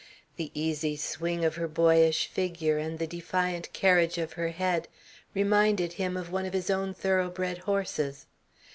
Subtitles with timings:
[0.37, 4.87] The easy swing of her boyish figure and the defiant carriage of her head
[5.35, 8.25] reminded him of one of his own thoroughbred horses.